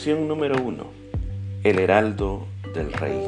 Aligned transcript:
Lección 0.00 0.28
número 0.28 0.54
1. 0.62 0.82
El 1.62 1.78
heraldo 1.78 2.46
del 2.74 2.90
rey. 2.90 3.22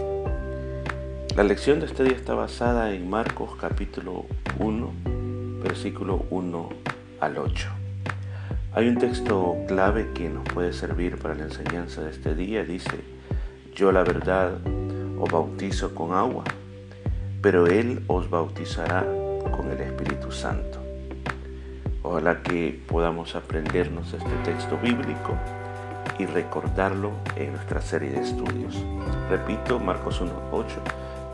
La 1.37 1.43
lección 1.43 1.81
de 1.81 1.85
este 1.85 2.03
día 2.03 2.17
está 2.17 2.33
basada 2.33 2.95
en 2.95 3.11
Marcos 3.11 3.51
capítulo 3.61 4.25
1, 4.59 4.93
versículo 5.63 6.25
1 6.31 6.69
al 7.21 7.37
8. 7.37 7.69
Hay 8.73 8.89
un 8.89 8.97
texto 8.97 9.55
clave 9.69 10.13
que 10.15 10.31
nos 10.31 10.49
puede 10.49 10.73
servir 10.73 11.19
para 11.19 11.35
la 11.35 11.43
enseñanza 11.43 12.05
de 12.05 12.11
este 12.11 12.35
día. 12.35 12.65
Dice, 12.65 13.05
yo 13.75 13.93
la 13.93 14.03
verdad 14.03 14.53
os 15.21 15.31
bautizo 15.31 15.95
con 15.95 16.15
agua, 16.15 16.45
pero 17.43 17.67
Él 17.67 18.03
os 18.07 18.31
bautizará 18.31 19.05
con 19.55 19.71
el 19.71 19.79
Espíritu 19.79 20.33
Santo. 20.33 20.79
Ojalá 22.03 22.43
que 22.43 22.81
podamos 22.89 23.35
aprendernos 23.35 24.15
este 24.15 24.35
texto 24.43 24.79
bíblico 24.79 25.37
y 26.23 26.27
recordarlo 26.27 27.11
en 27.37 27.53
nuestra 27.53 27.83
serie 27.83 28.11
de 28.11 28.21
estudios. 28.21 28.77
Repito, 29.29 29.81
Marcos 29.81 30.23
1.8, 30.23 30.67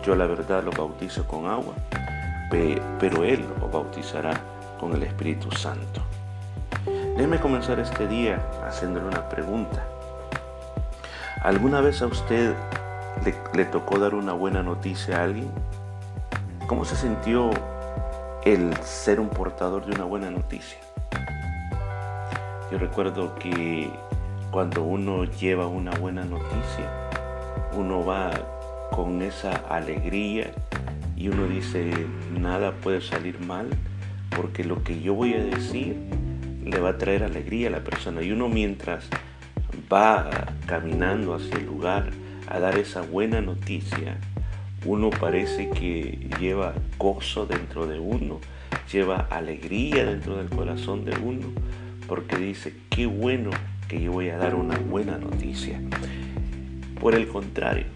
yo 0.02 0.16
la 0.16 0.27
verdad 0.27 0.65
lo 0.65 0.70
bautizo 0.70 1.27
con 1.27 1.46
agua, 1.46 1.74
pero 2.51 3.23
Él 3.23 3.45
lo 3.60 3.69
bautizará 3.69 4.32
con 4.80 4.95
el 4.95 5.02
Espíritu 5.02 5.51
Santo. 5.51 6.01
Déjeme 6.87 7.38
comenzar 7.38 7.79
este 7.80 8.09
día 8.09 8.41
haciéndole 8.66 9.06
una 9.06 9.29
pregunta. 9.29 9.84
¿Alguna 11.43 11.80
vez 11.80 12.01
a 12.01 12.07
usted 12.07 12.55
le, 13.24 13.34
le, 13.52 13.65
tocó 13.66 13.98
dar 13.98 14.15
una 14.15 14.32
buena 14.32 14.62
noticia 14.62 15.18
a 15.18 15.24
alguien? 15.24 15.51
¿Cómo 16.66 16.84
se 16.84 16.96
sintió 16.96 17.51
el 18.45 18.74
ser 18.79 19.20
un 19.20 19.29
portador 19.29 19.85
de 19.85 19.93
una 19.93 20.04
buena 20.04 20.30
noticia? 20.30 20.79
Yo 22.70 22.79
recuerdo 22.79 23.35
que 23.35 23.91
cuando 24.51 24.82
uno 24.82 25.24
lleva 25.24 25.66
una 25.66 25.91
buena 25.93 26.24
noticia, 26.24 27.10
uno 27.74 28.04
va 28.04 28.30
con 28.91 29.21
esa 29.23 29.52
alegría 29.68 30.52
y 31.16 31.29
uno 31.29 31.46
dice, 31.46 31.91
nada 32.38 32.73
puede 32.73 33.01
salir 33.01 33.41
mal 33.41 33.69
porque 34.35 34.65
lo 34.65 34.82
que 34.82 35.01
yo 35.01 35.15
voy 35.15 35.35
a 35.35 35.45
decir 35.45 35.96
le 36.65 36.79
va 36.80 36.91
a 36.91 36.99
traer 36.99 37.24
alegría 37.24 37.69
a 37.69 37.73
la 37.73 37.80
persona. 37.80 38.23
Y 38.23 38.32
uno 38.32 38.49
mientras 38.49 39.09
va 39.93 40.30
caminando 40.66 41.35
hacia 41.35 41.57
el 41.57 41.66
lugar 41.66 42.10
a 42.49 42.59
dar 42.59 42.79
esa 42.79 43.02
buena 43.02 43.41
noticia, 43.41 44.19
uno 44.85 45.10
parece 45.10 45.71
que 45.71 46.30
lleva 46.41 46.74
gozo 46.99 47.46
dentro 47.46 47.87
de 47.87 47.99
uno, 47.99 48.41
lleva 48.91 49.26
alegría 49.30 50.04
dentro 50.04 50.37
del 50.37 50.49
corazón 50.49 51.04
de 51.04 51.16
uno, 51.19 51.49
porque 52.07 52.37
dice, 52.37 52.74
qué 52.91 53.07
bueno 53.07 53.51
que 53.89 54.01
yo 54.01 54.13
voy 54.13 54.29
a 54.29 54.37
dar 54.37 54.55
una 54.55 54.77
buena 54.79 55.17
noticia. 55.19 55.81
Por 57.01 57.15
el 57.15 57.27
contrario, 57.27 57.87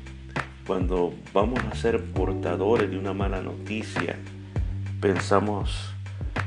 cuando 0.67 1.13
vamos 1.33 1.61
a 1.71 1.75
ser 1.75 2.03
portadores 2.03 2.91
de 2.91 2.99
una 2.99 3.13
mala 3.13 3.43
noticia, 3.43 4.17
pensamos 5.01 5.93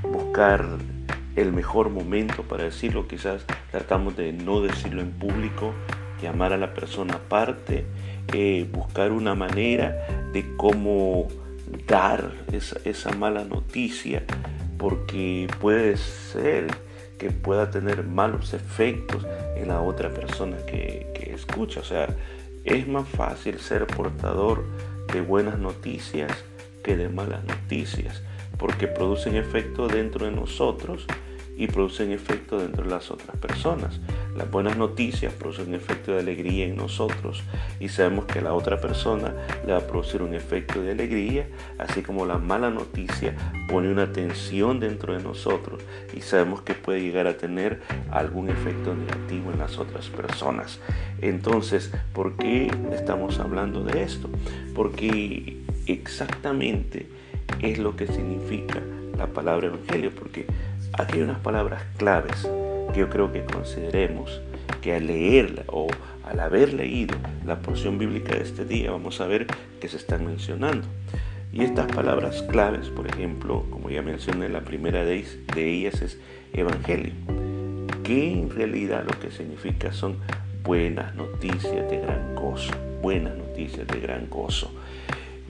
buscar 0.01 0.65
el 1.35 1.51
mejor 1.51 1.89
momento 1.89 2.43
para 2.43 2.63
decirlo, 2.63 3.07
quizás 3.07 3.45
tratamos 3.71 4.15
de 4.15 4.33
no 4.33 4.61
decirlo 4.61 5.01
en 5.01 5.11
público, 5.11 5.73
llamar 6.21 6.53
a 6.53 6.57
la 6.57 6.73
persona 6.73 7.15
aparte, 7.15 7.85
eh, 8.33 8.67
buscar 8.71 9.11
una 9.11 9.35
manera 9.35 10.07
de 10.31 10.55
cómo 10.55 11.27
dar 11.87 12.31
esa, 12.51 12.79
esa 12.85 13.11
mala 13.11 13.43
noticia, 13.43 14.23
porque 14.77 15.47
puede 15.59 15.97
ser 15.97 16.84
que 17.17 17.31
pueda 17.31 17.71
tener 17.71 18.03
malos 18.03 18.53
efectos 18.53 19.25
en 19.55 19.69
la 19.69 19.81
otra 19.81 20.09
persona 20.09 20.57
que, 20.65 21.11
que 21.13 21.33
escucha. 21.33 21.79
O 21.79 21.83
sea, 21.83 22.07
es 22.63 22.87
más 22.87 23.07
fácil 23.07 23.59
ser 23.59 23.87
portador 23.87 24.65
de 25.13 25.21
buenas 25.21 25.59
noticias 25.59 26.31
que 26.83 26.97
de 26.97 27.09
malas 27.09 27.43
noticias, 27.45 28.21
porque 28.57 28.87
producen 28.87 29.35
efecto 29.35 29.87
dentro 29.87 30.25
de 30.25 30.31
nosotros 30.31 31.05
y 31.57 31.67
producen 31.67 32.11
efecto 32.11 32.59
dentro 32.59 32.83
de 32.83 32.89
las 32.89 33.09
otras 33.11 33.37
personas. 33.37 33.99
Las 34.35 34.51
buenas 34.51 34.75
noticias 34.75 35.31
producen 35.31 35.69
un 35.69 35.75
efecto 35.75 36.11
de 36.11 36.19
alegría 36.19 36.65
en 36.65 36.75
nosotros 36.75 37.41
y 37.79 37.87
sabemos 37.87 38.25
que 38.25 38.41
la 38.41 38.53
otra 38.53 38.81
persona 38.81 39.33
le 39.65 39.71
va 39.71 39.79
a 39.79 39.87
producir 39.87 40.21
un 40.21 40.33
efecto 40.33 40.81
de 40.81 40.91
alegría, 40.91 41.47
así 41.77 42.01
como 42.01 42.25
la 42.25 42.37
mala 42.37 42.69
noticia 42.69 43.33
pone 43.69 43.89
una 43.89 44.11
tensión 44.11 44.81
dentro 44.81 45.15
de 45.15 45.23
nosotros 45.23 45.81
y 46.13 46.19
sabemos 46.19 46.63
que 46.63 46.73
puede 46.73 47.01
llegar 47.01 47.27
a 47.27 47.37
tener 47.37 47.81
algún 48.11 48.49
efecto 48.49 48.93
negativo 48.93 49.53
en 49.53 49.59
las 49.59 49.77
otras 49.77 50.09
personas. 50.09 50.81
Entonces, 51.21 51.91
¿por 52.11 52.35
qué 52.35 52.69
estamos 52.91 53.39
hablando 53.39 53.85
de 53.85 54.03
esto? 54.03 54.29
Porque 54.75 55.61
exactamente 55.85 57.07
es 57.61 57.77
lo 57.77 57.95
que 57.95 58.07
significa 58.07 58.81
la 59.17 59.27
palabra 59.27 59.67
evangelio, 59.67 60.11
porque 60.13 60.45
aquí 60.91 61.19
hay 61.19 61.21
unas 61.21 61.39
palabras 61.39 61.83
claves 61.95 62.45
que 62.95 63.01
yo 63.01 63.09
creo 63.09 63.29
que 63.33 63.43
consideremos 63.43 64.41
que 64.81 64.95
al 64.95 65.07
leerla 65.07 65.63
o 65.67 65.87
al 66.23 66.39
haber 66.39 66.73
leído 66.73 67.17
la 67.45 67.59
porción 67.59 67.97
bíblica 67.97 68.35
de 68.35 68.43
este 68.43 68.63
día 68.63 68.89
vamos 68.89 69.19
a 69.19 69.27
ver 69.27 69.47
que 69.81 69.89
se 69.89 69.97
están 69.97 70.25
mencionando. 70.25 70.87
Y 71.51 71.63
estas 71.63 71.91
palabras 71.91 72.41
claves, 72.43 72.87
por 72.87 73.07
ejemplo, 73.07 73.65
como 73.69 73.89
ya 73.89 74.01
mencioné, 74.01 74.47
la 74.47 74.61
primera 74.61 75.03
de 75.03 75.25
ellas 75.55 76.01
es 76.01 76.17
evangelio, 76.53 77.11
que 78.03 78.31
en 78.31 78.49
realidad 78.49 79.03
lo 79.05 79.19
que 79.19 79.29
significa 79.29 79.91
son 79.91 80.17
buenas 80.63 81.13
noticias 81.15 81.89
de 81.89 81.99
gran 81.99 82.33
gozo, 82.35 82.71
buenas 83.01 83.35
noticias 83.35 83.85
de 83.87 83.99
gran 83.99 84.29
gozo. 84.29 84.71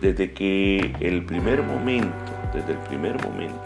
Desde 0.02 0.32
que 0.32 0.96
el 1.00 1.24
primer 1.26 1.62
momento, 1.62 2.10
desde 2.54 2.72
el 2.74 2.80
primer 2.80 3.22
momento 3.24 3.62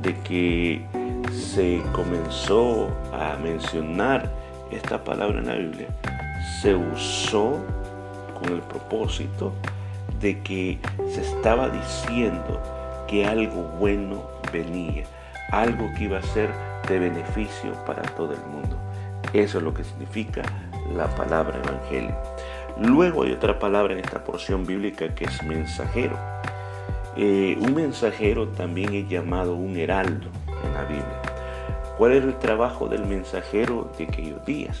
de 0.00 0.14
que 0.20 0.99
se 1.32 1.82
comenzó 1.92 2.88
a 3.12 3.36
mencionar 3.42 4.30
esta 4.70 5.02
palabra 5.02 5.38
en 5.38 5.46
la 5.46 5.54
Biblia, 5.54 5.88
se 6.60 6.74
usó 6.74 7.58
con 8.38 8.52
el 8.52 8.60
propósito 8.62 9.52
de 10.20 10.40
que 10.40 10.78
se 11.08 11.22
estaba 11.22 11.68
diciendo 11.68 12.60
que 13.08 13.26
algo 13.26 13.62
bueno 13.78 14.22
venía, 14.52 15.04
algo 15.50 15.90
que 15.96 16.04
iba 16.04 16.18
a 16.18 16.22
ser 16.22 16.50
de 16.88 16.98
beneficio 16.98 17.72
para 17.86 18.02
todo 18.02 18.32
el 18.32 18.40
mundo. 18.46 18.76
Eso 19.32 19.58
es 19.58 19.64
lo 19.64 19.74
que 19.74 19.84
significa 19.84 20.42
la 20.94 21.08
palabra 21.14 21.58
evangelio. 21.58 22.16
Luego 22.80 23.24
hay 23.24 23.32
otra 23.32 23.58
palabra 23.58 23.92
en 23.92 24.00
esta 24.00 24.24
porción 24.24 24.66
bíblica 24.66 25.14
que 25.14 25.24
es 25.24 25.42
mensajero. 25.42 26.16
Eh, 27.16 27.56
un 27.60 27.74
mensajero 27.74 28.48
también 28.48 28.94
es 28.94 29.08
llamado 29.08 29.54
un 29.54 29.76
heraldo 29.76 30.28
en 30.64 30.74
la 30.74 30.84
Biblia. 30.84 31.19
¿Cuál 32.00 32.12
era 32.12 32.24
el 32.24 32.38
trabajo 32.38 32.88
del 32.88 33.04
mensajero 33.04 33.92
de 33.98 34.04
aquellos 34.04 34.42
días? 34.46 34.80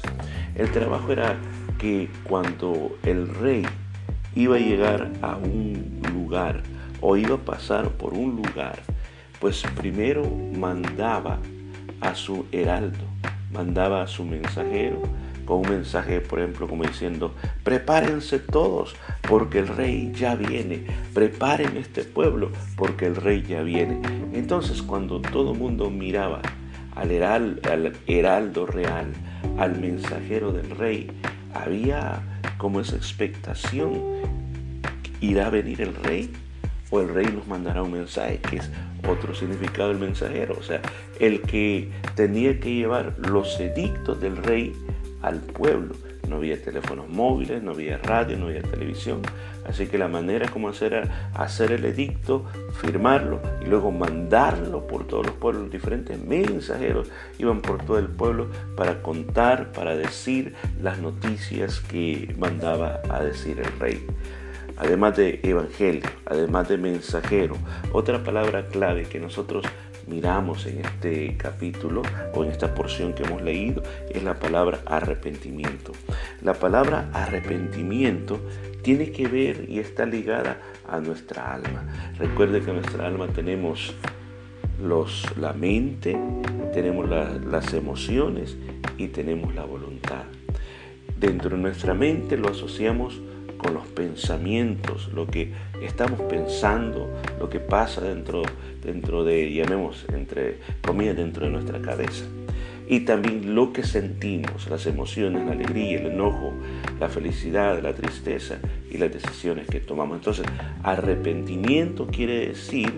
El 0.54 0.72
trabajo 0.72 1.12
era 1.12 1.36
que 1.78 2.08
cuando 2.24 2.96
el 3.02 3.28
rey 3.28 3.62
iba 4.34 4.56
a 4.56 4.58
llegar 4.58 5.10
a 5.20 5.36
un 5.36 6.00
lugar 6.14 6.62
o 7.02 7.18
iba 7.18 7.34
a 7.34 7.38
pasar 7.38 7.90
por 7.90 8.14
un 8.14 8.36
lugar, 8.36 8.78
pues 9.38 9.62
primero 9.76 10.22
mandaba 10.56 11.40
a 12.00 12.14
su 12.14 12.46
heraldo, 12.52 13.04
mandaba 13.52 14.00
a 14.00 14.06
su 14.06 14.24
mensajero 14.24 15.02
con 15.44 15.58
un 15.58 15.68
mensaje, 15.68 16.22
por 16.22 16.38
ejemplo, 16.38 16.66
como 16.66 16.84
diciendo, 16.84 17.34
prepárense 17.62 18.38
todos 18.38 18.96
porque 19.28 19.58
el 19.58 19.68
rey 19.68 20.10
ya 20.14 20.36
viene, 20.36 20.86
preparen 21.12 21.76
este 21.76 22.02
pueblo 22.02 22.50
porque 22.76 23.04
el 23.04 23.16
rey 23.16 23.42
ya 23.42 23.60
viene. 23.60 24.00
Entonces 24.32 24.80
cuando 24.80 25.20
todo 25.20 25.52
el 25.52 25.58
mundo 25.58 25.90
miraba 25.90 26.40
al, 26.94 27.60
al 27.70 27.92
heraldo 28.06 28.66
real, 28.66 29.12
al 29.58 29.80
mensajero 29.80 30.52
del 30.52 30.70
rey, 30.70 31.10
había 31.54 32.22
como 32.58 32.80
esa 32.80 32.96
expectación, 32.96 33.92
¿irá 35.20 35.46
a 35.46 35.50
venir 35.50 35.80
el 35.80 35.94
rey? 35.94 36.30
¿O 36.90 37.00
el 37.00 37.08
rey 37.08 37.26
nos 37.26 37.46
mandará 37.46 37.82
un 37.82 37.92
mensaje? 37.92 38.38
Que 38.38 38.56
es 38.56 38.70
otro 39.08 39.34
significado 39.34 39.88
del 39.88 39.98
mensajero, 39.98 40.56
o 40.58 40.62
sea, 40.62 40.82
el 41.20 41.40
que 41.42 41.90
tenía 42.16 42.58
que 42.60 42.74
llevar 42.74 43.14
los 43.18 43.58
edictos 43.60 44.20
del 44.20 44.36
rey 44.36 44.72
al 45.22 45.40
pueblo. 45.40 45.94
No 46.30 46.36
había 46.36 46.62
teléfonos 46.62 47.08
móviles, 47.08 47.60
no 47.60 47.72
había 47.72 47.98
radio, 47.98 48.38
no 48.38 48.46
había 48.46 48.62
televisión. 48.62 49.20
Así 49.66 49.86
que 49.86 49.98
la 49.98 50.06
manera 50.06 50.48
como 50.48 50.68
hacer 50.68 50.92
era 50.92 51.30
hacer 51.34 51.72
el 51.72 51.84
edicto, 51.84 52.44
firmarlo 52.80 53.40
y 53.60 53.68
luego 53.68 53.90
mandarlo 53.90 54.86
por 54.86 55.08
todos 55.08 55.26
los 55.26 55.34
pueblos. 55.34 55.72
Diferentes 55.72 56.22
mensajeros 56.22 57.10
iban 57.38 57.60
por 57.60 57.84
todo 57.84 57.98
el 57.98 58.06
pueblo 58.06 58.46
para 58.76 59.02
contar, 59.02 59.72
para 59.72 59.96
decir 59.96 60.54
las 60.80 61.00
noticias 61.00 61.80
que 61.80 62.32
mandaba 62.38 63.02
a 63.10 63.24
decir 63.24 63.58
el 63.58 63.80
rey 63.80 64.06
además 64.80 65.14
de 65.16 65.40
evangelio, 65.42 66.08
además 66.24 66.68
de 66.68 66.78
mensajero, 66.78 67.54
otra 67.92 68.24
palabra 68.24 68.66
clave 68.68 69.02
que 69.02 69.20
nosotros 69.20 69.66
miramos 70.06 70.66
en 70.66 70.84
este 70.84 71.36
capítulo 71.36 72.02
o 72.34 72.44
en 72.44 72.50
esta 72.50 72.74
porción 72.74 73.12
que 73.12 73.22
hemos 73.22 73.42
leído 73.42 73.82
es 74.08 74.22
la 74.22 74.38
palabra 74.38 74.80
arrepentimiento. 74.86 75.92
La 76.42 76.54
palabra 76.54 77.10
arrepentimiento 77.12 78.40
tiene 78.82 79.12
que 79.12 79.28
ver 79.28 79.66
y 79.68 79.78
está 79.78 80.06
ligada 80.06 80.58
a 80.88 81.00
nuestra 81.00 81.54
alma. 81.54 82.12
Recuerde 82.18 82.60
que 82.60 82.70
en 82.70 82.76
nuestra 82.76 83.06
alma 83.06 83.28
tenemos 83.28 83.94
los, 84.82 85.26
la 85.36 85.52
mente, 85.52 86.16
tenemos 86.72 87.08
las 87.08 87.74
emociones 87.74 88.56
y 88.96 89.08
tenemos 89.08 89.54
la 89.54 89.64
voluntad. 89.64 90.24
Dentro 91.18 91.50
de 91.50 91.58
nuestra 91.58 91.92
mente 91.94 92.36
lo 92.36 92.48
asociamos 92.48 93.20
con 93.62 93.74
los 93.74 93.86
pensamientos, 93.86 95.10
lo 95.12 95.26
que 95.26 95.52
estamos 95.82 96.20
pensando, 96.22 97.08
lo 97.38 97.48
que 97.48 97.60
pasa 97.60 98.00
dentro, 98.00 98.42
dentro 98.82 99.24
de, 99.24 99.52
llamemos, 99.52 100.06
entre 100.12 100.58
dentro 101.14 101.46
de 101.46 101.52
nuestra 101.52 101.80
cabeza. 101.80 102.24
Y 102.88 103.00
también 103.00 103.54
lo 103.54 103.72
que 103.72 103.84
sentimos, 103.84 104.68
las 104.68 104.84
emociones, 104.86 105.46
la 105.46 105.52
alegría, 105.52 106.00
el 106.00 106.06
enojo, 106.06 106.52
la 106.98 107.08
felicidad, 107.08 107.80
la 107.80 107.94
tristeza 107.94 108.58
y 108.90 108.98
las 108.98 109.12
decisiones 109.12 109.68
que 109.68 109.78
tomamos. 109.78 110.16
Entonces, 110.16 110.44
arrepentimiento 110.82 112.08
quiere 112.08 112.48
decir 112.48 112.92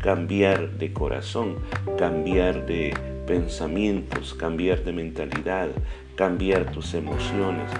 cambiar 0.00 0.78
de 0.78 0.92
corazón, 0.92 1.56
cambiar 1.96 2.66
de 2.66 2.94
pensamientos, 3.26 4.34
cambiar 4.34 4.82
de 4.82 4.92
mentalidad, 4.92 5.68
cambiar 6.16 6.72
tus 6.72 6.94
emociones, 6.94 7.70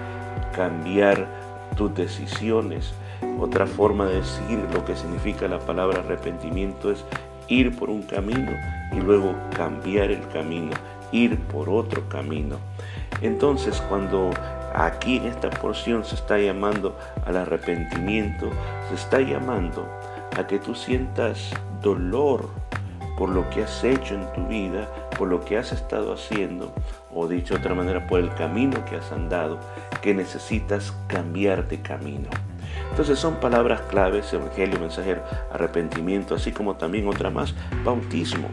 cambiar 0.54 1.47
tus 1.78 1.94
decisiones. 1.94 2.92
Otra 3.40 3.66
forma 3.66 4.06
de 4.06 4.16
decir 4.16 4.58
lo 4.74 4.84
que 4.84 4.96
significa 4.96 5.48
la 5.48 5.60
palabra 5.60 6.00
arrepentimiento 6.00 6.90
es 6.90 7.04
ir 7.46 7.74
por 7.74 7.88
un 7.88 8.02
camino 8.02 8.50
y 8.92 9.00
luego 9.00 9.34
cambiar 9.56 10.10
el 10.10 10.26
camino, 10.28 10.72
ir 11.12 11.38
por 11.38 11.70
otro 11.70 12.06
camino. 12.08 12.56
Entonces 13.22 13.80
cuando 13.88 14.30
aquí 14.74 15.16
en 15.16 15.26
esta 15.26 15.48
porción 15.50 16.04
se 16.04 16.16
está 16.16 16.38
llamando 16.38 16.98
al 17.24 17.36
arrepentimiento, 17.36 18.50
se 18.88 18.96
está 18.96 19.20
llamando 19.20 19.86
a 20.36 20.46
que 20.46 20.58
tú 20.58 20.74
sientas 20.74 21.50
dolor 21.80 22.48
por 23.16 23.30
lo 23.30 23.48
que 23.50 23.62
has 23.62 23.82
hecho 23.84 24.14
en 24.14 24.32
tu 24.32 24.46
vida, 24.48 24.88
por 25.18 25.28
lo 25.28 25.44
que 25.44 25.58
has 25.58 25.72
estado 25.72 26.12
haciendo, 26.12 26.72
o 27.12 27.26
dicho 27.26 27.54
de 27.54 27.60
otra 27.60 27.74
manera, 27.74 28.06
por 28.06 28.20
el 28.20 28.32
camino 28.34 28.84
que 28.84 28.96
has 28.96 29.10
andado, 29.10 29.58
que 30.00 30.14
necesitas 30.14 30.94
cambiar 31.08 31.68
de 31.68 31.82
camino. 31.82 32.28
Entonces 32.90 33.18
son 33.18 33.40
palabras 33.40 33.80
claves, 33.82 34.32
evangelio, 34.32 34.78
mensajero, 34.78 35.22
arrepentimiento, 35.52 36.36
así 36.36 36.52
como 36.52 36.76
también 36.76 37.08
otra 37.08 37.30
más, 37.30 37.54
bautismo. 37.84 38.48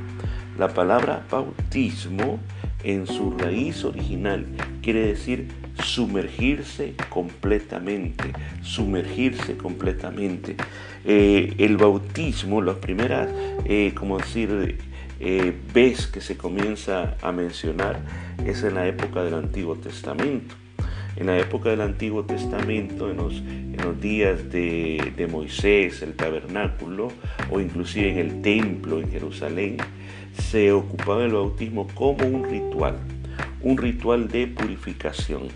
La 0.57 0.69
palabra 0.69 1.23
bautismo 1.29 2.39
en 2.83 3.07
su 3.07 3.31
raíz 3.37 3.83
original 3.83 4.45
quiere 4.81 5.07
decir 5.07 5.51
sumergirse 5.83 6.95
completamente, 7.09 8.31
sumergirse 8.61 9.57
completamente. 9.57 10.55
Eh, 11.03 11.53
el 11.57 11.77
bautismo, 11.77 12.61
las 12.61 12.77
primeras, 12.77 13.29
eh, 13.65 13.93
como 13.95 14.17
decir, 14.17 14.77
eh, 15.19 15.53
vez 15.73 16.07
que 16.07 16.21
se 16.21 16.37
comienza 16.37 17.15
a 17.21 17.31
mencionar 17.31 17.99
es 18.45 18.63
en 18.63 18.75
la 18.75 18.87
época 18.87 19.23
del 19.23 19.35
Antiguo 19.35 19.75
Testamento. 19.75 20.55
En 21.15 21.27
la 21.27 21.37
época 21.37 21.69
del 21.69 21.81
Antiguo 21.81 22.25
Testamento, 22.25 23.09
en 23.09 23.17
los, 23.17 23.41
días 24.01 24.51
de, 24.51 25.13
de 25.15 25.27
Moisés, 25.27 26.01
el 26.01 26.15
tabernáculo, 26.15 27.07
o 27.49 27.61
inclusive 27.61 28.11
en 28.11 28.17
el 28.17 28.41
templo 28.41 28.99
en 28.99 29.09
Jerusalén, 29.09 29.77
se 30.33 30.73
ocupaba 30.73 31.23
el 31.23 31.31
bautismo 31.31 31.87
como 31.95 32.27
un 32.27 32.43
ritual, 32.43 32.97
un 33.61 33.77
ritual 33.77 34.27
de 34.27 34.47
purificación 34.47 35.47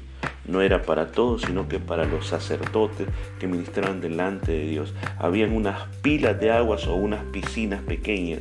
no 0.50 0.62
era 0.62 0.82
para 0.82 1.12
todos, 1.12 1.44
sino 1.44 1.68
que 1.68 1.80
para 1.80 2.06
los 2.06 2.28
sacerdotes 2.28 3.08
que 3.40 3.48
ministraban 3.48 4.02
delante 4.02 4.52
de 4.52 4.68
Dios. 4.68 4.94
Habían 5.20 5.54
unas 5.54 5.88
pilas 6.02 6.40
de 6.40 6.52
aguas 6.52 6.88
o 6.88 6.96
unas 6.96 7.24
piscinas 7.26 7.82
pequeñas 7.84 8.40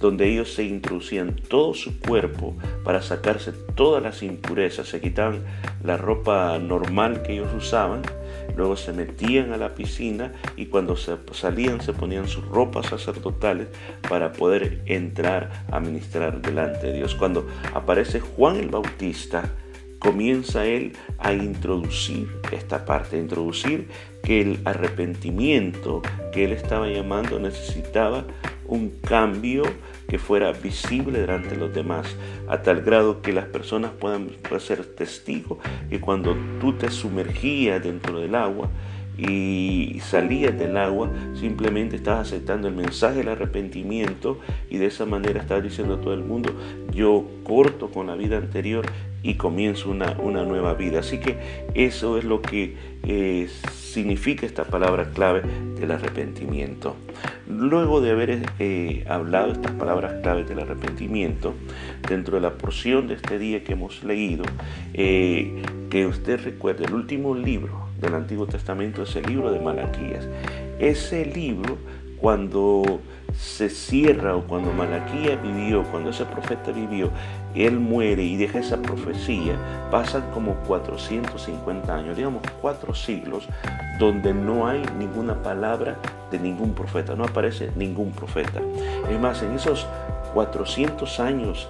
donde 0.00 0.28
ellos 0.28 0.54
se 0.54 0.64
introducían 0.64 1.36
todo 1.36 1.74
su 1.74 2.00
cuerpo 2.00 2.56
para 2.84 3.02
sacarse 3.02 3.52
todas 3.52 4.02
las 4.02 4.22
impurezas, 4.22 4.88
se 4.88 5.00
quitaban 5.00 5.44
la 5.84 5.96
ropa 5.98 6.58
normal 6.58 7.22
que 7.22 7.34
ellos 7.34 7.52
usaban, 7.54 8.02
luego 8.56 8.76
se 8.76 8.92
metían 8.92 9.52
a 9.52 9.58
la 9.58 9.74
piscina 9.74 10.32
y 10.56 10.66
cuando 10.66 10.96
se 10.96 11.16
salían 11.32 11.80
se 11.82 11.92
ponían 11.92 12.28
sus 12.28 12.44
ropas 12.46 12.86
sacerdotales 12.86 13.68
para 14.08 14.32
poder 14.32 14.80
entrar 14.86 15.66
a 15.70 15.80
ministrar 15.80 16.40
delante 16.40 16.88
de 16.88 16.94
Dios. 16.94 17.14
Cuando 17.14 17.46
aparece 17.74 18.20
Juan 18.20 18.56
el 18.56 18.68
Bautista, 18.68 19.50
comienza 19.98 20.64
él 20.64 20.94
a 21.18 21.34
introducir 21.34 22.26
esta 22.50 22.86
parte, 22.86 23.16
a 23.16 23.20
introducir 23.20 23.88
que 24.24 24.40
el 24.40 24.58
arrepentimiento 24.64 26.00
que 26.32 26.44
él 26.44 26.52
estaba 26.52 26.88
llamando 26.88 27.38
necesitaba 27.38 28.24
un 28.70 28.90
cambio 29.06 29.64
que 30.08 30.18
fuera 30.18 30.52
visible 30.52 31.20
delante 31.20 31.50
de 31.50 31.56
los 31.56 31.74
demás, 31.74 32.06
a 32.48 32.62
tal 32.62 32.82
grado 32.82 33.20
que 33.20 33.32
las 33.32 33.46
personas 33.46 33.90
puedan 33.90 34.30
ser 34.58 34.84
testigos 34.84 35.58
que 35.88 36.00
cuando 36.00 36.36
tú 36.60 36.72
te 36.72 36.90
sumergías 36.90 37.82
dentro 37.82 38.20
del 38.20 38.34
agua, 38.34 38.70
y 39.18 40.00
salías 40.00 40.58
del 40.58 40.76
agua, 40.78 41.10
simplemente 41.34 41.96
estás 41.96 42.28
aceptando 42.28 42.68
el 42.68 42.74
mensaje 42.74 43.18
del 43.18 43.28
arrepentimiento 43.28 44.40
y 44.70 44.78
de 44.78 44.86
esa 44.86 45.04
manera 45.04 45.40
estás 45.40 45.62
diciendo 45.62 45.94
a 45.94 46.00
todo 46.00 46.14
el 46.14 46.24
mundo, 46.24 46.54
yo 46.92 47.24
corto 47.44 47.90
con 47.90 48.06
la 48.06 48.14
vida 48.14 48.38
anterior 48.38 48.86
y 49.22 49.34
comienzo 49.34 49.90
una, 49.90 50.16
una 50.18 50.44
nueva 50.44 50.74
vida. 50.74 51.00
Así 51.00 51.18
que 51.18 51.36
eso 51.74 52.18
es 52.18 52.24
lo 52.24 52.40
que 52.42 52.76
eh, 53.02 53.48
significa 53.72 54.46
esta 54.46 54.64
palabra 54.64 55.10
clave 55.10 55.42
del 55.78 55.90
arrepentimiento. 55.90 56.96
Luego 57.48 58.00
de 58.00 58.10
haber 58.10 58.50
eh, 58.58 59.04
hablado 59.08 59.52
estas 59.52 59.72
palabras 59.72 60.20
claves 60.22 60.48
del 60.48 60.60
arrepentimiento, 60.60 61.54
dentro 62.08 62.36
de 62.36 62.42
la 62.42 62.54
porción 62.54 63.08
de 63.08 63.14
este 63.14 63.38
día 63.38 63.64
que 63.64 63.72
hemos 63.72 64.04
leído, 64.04 64.44
eh, 64.94 65.62
que 65.90 66.06
usted 66.06 66.42
recuerde, 66.42 66.84
el 66.84 66.94
último 66.94 67.34
libro 67.34 67.88
del 68.00 68.14
Antiguo 68.14 68.46
Testamento 68.46 69.02
es 69.02 69.16
el 69.16 69.26
libro 69.26 69.50
de 69.50 69.60
Malaquías. 69.60 70.28
Ese 70.78 71.26
libro, 71.26 71.78
cuando 72.16 73.00
se 73.36 73.70
cierra 73.70 74.36
o 74.36 74.42
cuando 74.42 74.72
Malaquías 74.72 75.40
vivió, 75.42 75.82
cuando 75.84 76.10
ese 76.10 76.24
profeta 76.24 76.72
vivió, 76.72 77.10
él 77.54 77.78
muere 77.78 78.22
y 78.22 78.36
deja 78.36 78.60
esa 78.60 78.76
profecía, 78.76 79.54
pasan 79.90 80.30
como 80.32 80.54
450 80.66 81.94
años, 81.94 82.16
digamos 82.16 82.42
cuatro 82.60 82.94
siglos, 82.94 83.46
donde 83.98 84.32
no 84.32 84.66
hay 84.66 84.82
ninguna 84.98 85.34
palabra 85.42 85.96
de 86.30 86.38
ningún 86.38 86.74
profeta, 86.74 87.14
no 87.14 87.24
aparece 87.24 87.70
ningún 87.76 88.12
profeta. 88.12 88.60
Es 89.10 89.20
más, 89.20 89.42
en 89.42 89.52
esos 89.52 89.86
400 90.34 91.20
años, 91.20 91.68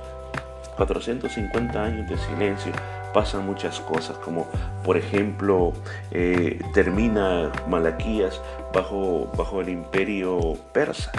450 0.77 1.83
años 1.83 2.09
de 2.09 2.17
silencio, 2.19 2.73
pasan 3.13 3.47
muchas 3.47 3.81
cosas, 3.81 4.17
como 4.19 4.47
por 4.85 4.97
ejemplo 4.97 5.73
eh, 6.11 6.61
termina 6.75 7.51
Malaquías 7.69 8.41
bajo, 8.73 9.31
bajo 9.37 9.61
el 9.61 9.71
imperio 9.71 10.57
persa. 10.73 11.13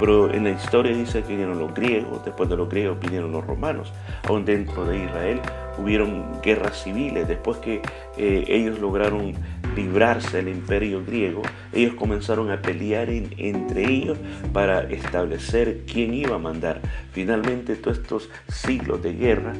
Pero 0.00 0.32
en 0.32 0.44
la 0.44 0.50
historia 0.50 0.96
dice 0.96 1.22
que 1.22 1.28
vinieron 1.28 1.58
los 1.58 1.74
griegos, 1.74 2.24
después 2.24 2.48
de 2.48 2.56
los 2.56 2.70
griegos 2.70 2.98
vinieron 2.98 3.32
los 3.32 3.46
romanos. 3.46 3.92
Aún 4.26 4.46
dentro 4.46 4.86
de 4.86 5.04
Israel 5.04 5.40
hubieron 5.76 6.40
guerras 6.42 6.82
civiles. 6.82 7.28
Después 7.28 7.58
que 7.58 7.82
eh, 8.16 8.44
ellos 8.48 8.80
lograron 8.80 9.34
librarse 9.76 10.38
del 10.38 10.48
imperio 10.48 11.04
griego, 11.04 11.42
ellos 11.72 11.94
comenzaron 11.94 12.50
a 12.50 12.60
pelear 12.60 13.10
entre 13.10 13.84
ellos 13.84 14.18
para 14.52 14.82
establecer 14.90 15.82
quién 15.86 16.14
iba 16.14 16.36
a 16.36 16.38
mandar. 16.38 16.80
Finalmente, 17.12 17.76
todos 17.76 17.98
estos 17.98 18.30
siglos 18.48 19.02
de 19.02 19.12
guerra, 19.12 19.52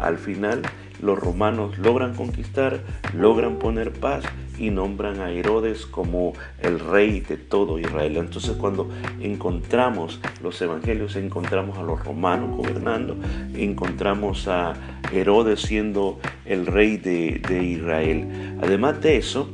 al 0.00 0.16
final 0.16 0.62
los 1.02 1.18
romanos 1.18 1.78
logran 1.78 2.14
conquistar, 2.14 2.80
logran 3.14 3.58
poner 3.58 3.92
paz 3.92 4.24
y 4.58 4.70
nombran 4.70 5.20
a 5.20 5.30
Herodes 5.30 5.86
como 5.86 6.34
el 6.60 6.78
rey 6.78 7.20
de 7.20 7.36
todo 7.38 7.78
Israel. 7.78 8.18
Entonces 8.18 8.52
cuando 8.52 8.90
encontramos 9.20 10.20
los 10.42 10.60
evangelios, 10.60 11.16
encontramos 11.16 11.78
a 11.78 11.82
los 11.82 12.04
romanos 12.04 12.56
gobernando, 12.56 13.16
encontramos 13.54 14.48
a 14.48 14.74
Herodes 15.12 15.62
siendo 15.62 16.20
el 16.44 16.66
rey 16.66 16.98
de, 16.98 17.64
Israel. 17.64 18.58
Además 18.62 19.00
de 19.00 19.16
eso, 19.16 19.50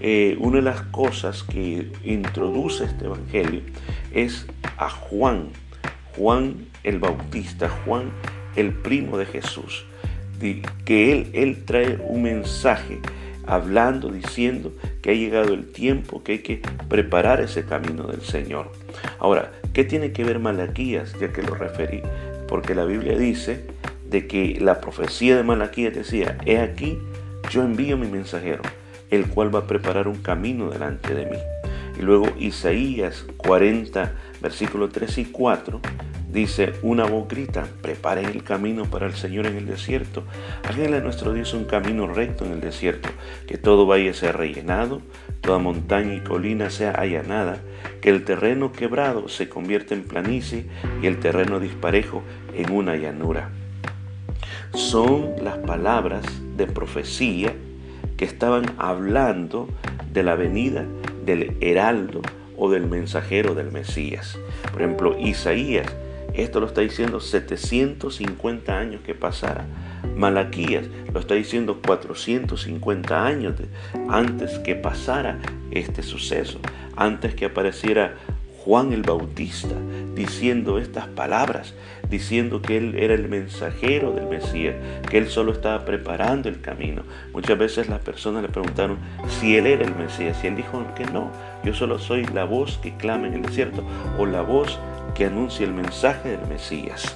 eh, 0.00 0.36
una 0.40 0.56
de 0.56 0.62
las 0.62 0.82
cosas 0.82 1.42
que 1.42 1.90
introduce 2.04 2.84
este 2.84 3.06
evangelio 3.06 3.62
es 4.12 4.46
a 4.76 4.90
Juan, 4.90 5.48
Juan 6.16 6.66
el 6.84 6.98
Bautista, 6.98 7.70
Juan 7.84 8.10
el 8.56 8.72
primo 8.72 9.16
de 9.16 9.26
Jesús 9.26 9.86
que 10.84 11.12
él, 11.12 11.28
él 11.32 11.64
trae 11.64 11.98
un 12.02 12.22
mensaje 12.22 12.98
hablando, 13.46 14.10
diciendo 14.10 14.72
que 15.02 15.10
ha 15.10 15.14
llegado 15.14 15.54
el 15.54 15.70
tiempo, 15.70 16.22
que 16.22 16.32
hay 16.32 16.38
que 16.38 16.62
preparar 16.88 17.40
ese 17.40 17.64
camino 17.64 18.04
del 18.04 18.22
Señor. 18.22 18.72
Ahora, 19.18 19.52
¿Qué 19.72 19.84
tiene 19.84 20.10
que 20.10 20.24
ver 20.24 20.40
Malaquías, 20.40 21.14
ya 21.20 21.32
que 21.32 21.42
lo 21.42 21.54
referí? 21.54 22.02
Porque 22.48 22.74
la 22.74 22.84
Biblia 22.84 23.16
dice 23.16 23.64
de 24.08 24.26
que 24.26 24.58
la 24.60 24.80
profecía 24.80 25.36
de 25.36 25.44
Malaquías 25.44 25.94
decía, 25.94 26.36
he 26.44 26.58
aquí, 26.58 26.98
yo 27.50 27.62
envío 27.62 27.96
mi 27.96 28.08
mensajero, 28.08 28.62
el 29.10 29.28
cual 29.28 29.54
va 29.54 29.60
a 29.60 29.66
preparar 29.68 30.08
un 30.08 30.16
camino 30.16 30.70
delante 30.70 31.14
de 31.14 31.26
mí. 31.26 31.38
Y 31.96 32.02
luego 32.02 32.26
Isaías 32.38 33.24
40, 33.36 34.12
versículos 34.42 34.90
3 34.90 35.18
y 35.18 35.24
4, 35.26 35.80
dice, 36.32 36.74
una 36.82 37.04
voz 37.04 37.28
grita, 37.28 37.66
preparen 37.82 38.26
el 38.26 38.44
camino 38.44 38.84
para 38.84 39.06
el 39.06 39.14
Señor 39.14 39.46
en 39.46 39.56
el 39.56 39.66
desierto, 39.66 40.24
háganle 40.68 40.98
a 40.98 41.00
nuestro 41.00 41.32
Dios 41.32 41.54
un 41.54 41.64
camino 41.64 42.06
recto 42.06 42.44
en 42.44 42.52
el 42.52 42.60
desierto, 42.60 43.08
que 43.46 43.58
todo 43.58 43.86
vaya 43.86 44.14
sea 44.14 44.32
rellenado, 44.32 45.02
toda 45.40 45.58
montaña 45.58 46.14
y 46.14 46.20
colina 46.20 46.70
sea 46.70 46.92
allanada, 46.92 47.58
que 48.00 48.10
el 48.10 48.24
terreno 48.24 48.72
quebrado 48.72 49.28
se 49.28 49.48
convierta 49.48 49.94
en 49.94 50.04
planicie 50.04 50.66
y 51.02 51.06
el 51.06 51.18
terreno 51.18 51.60
disparejo 51.60 52.22
en 52.54 52.72
una 52.72 52.96
llanura. 52.96 53.50
Son 54.74 55.34
las 55.42 55.58
palabras 55.58 56.24
de 56.56 56.66
profecía 56.66 57.52
que 58.16 58.24
estaban 58.24 58.74
hablando 58.78 59.68
de 60.12 60.22
la 60.22 60.36
venida 60.36 60.84
del 61.24 61.56
heraldo 61.60 62.22
o 62.56 62.70
del 62.70 62.86
mensajero 62.86 63.54
del 63.54 63.72
Mesías. 63.72 64.38
Por 64.72 64.82
ejemplo, 64.82 65.16
Isaías, 65.18 65.86
esto 66.42 66.60
lo 66.60 66.66
está 66.66 66.80
diciendo 66.80 67.20
750 67.20 68.78
años 68.78 69.00
que 69.04 69.14
pasara. 69.14 69.66
Malaquías 70.16 70.86
lo 71.12 71.20
está 71.20 71.34
diciendo 71.34 71.80
450 71.84 73.26
años 73.26 73.54
antes 74.08 74.58
que 74.58 74.74
pasara 74.74 75.38
este 75.70 76.02
suceso, 76.02 76.58
antes 76.96 77.34
que 77.34 77.46
apareciera 77.46 78.14
Juan 78.64 78.92
el 78.92 79.02
Bautista 79.02 79.74
diciendo 80.14 80.78
estas 80.78 81.06
palabras, 81.06 81.74
diciendo 82.10 82.60
que 82.60 82.76
él 82.76 82.94
era 82.98 83.14
el 83.14 83.28
mensajero 83.28 84.12
del 84.12 84.26
Mesías, 84.26 84.74
que 85.08 85.16
él 85.16 85.28
solo 85.28 85.52
estaba 85.52 85.86
preparando 85.86 86.50
el 86.50 86.60
camino. 86.60 87.02
Muchas 87.32 87.56
veces 87.56 87.88
las 87.88 88.00
personas 88.00 88.42
le 88.42 88.48
preguntaron 88.48 88.98
si 89.28 89.56
él 89.56 89.66
era 89.66 89.84
el 89.84 89.94
Mesías 89.94 90.38
y 90.44 90.48
él 90.48 90.56
dijo 90.56 90.84
que 90.94 91.06
no, 91.06 91.30
yo 91.64 91.72
solo 91.72 91.98
soy 91.98 92.26
la 92.26 92.44
voz 92.44 92.78
que 92.78 92.94
clama 92.96 93.28
en 93.28 93.34
el 93.34 93.42
desierto 93.42 93.82
o 94.18 94.26
la 94.26 94.42
voz 94.42 94.78
que 95.20 95.26
anuncia 95.26 95.66
el 95.66 95.74
mensaje 95.74 96.30
del 96.30 96.46
Mesías. 96.46 97.14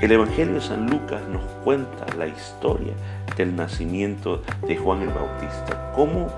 El 0.00 0.12
Evangelio 0.12 0.54
de 0.54 0.60
San 0.62 0.88
Lucas 0.88 1.20
nos 1.30 1.42
cuenta 1.62 2.06
la 2.16 2.26
historia 2.26 2.94
del 3.36 3.54
nacimiento 3.54 4.42
de 4.66 4.74
Juan 4.74 5.02
el 5.02 5.10
Bautista, 5.10 5.92
cómo 5.94 6.32